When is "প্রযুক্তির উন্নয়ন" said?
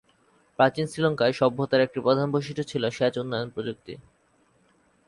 3.55-3.99